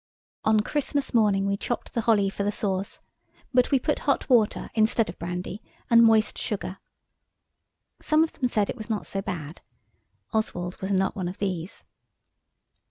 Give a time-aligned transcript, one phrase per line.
[0.43, 3.01] On Christmas morning we chopped the holly for the sauce,
[3.53, 6.79] but we put hot water (instead of brandy) and moist sugar.
[8.01, 9.61] Some of them said it was not so bad.
[10.33, 11.85] Oswald was not one of these.